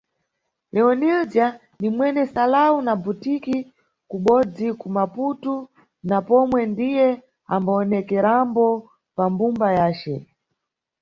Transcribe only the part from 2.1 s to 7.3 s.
salão na butique kubodzi ku Maputu na pomwe ndiye